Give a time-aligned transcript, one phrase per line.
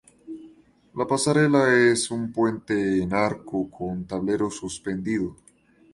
[1.01, 5.37] La pasarela es un puente en arco con tablero suspendido.